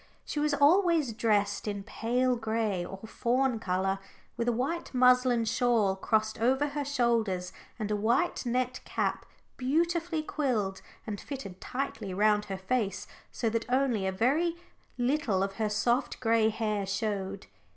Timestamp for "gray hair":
16.19-16.87